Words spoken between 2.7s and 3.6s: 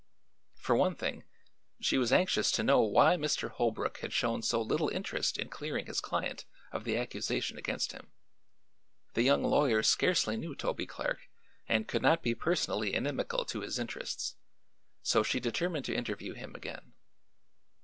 why Mr.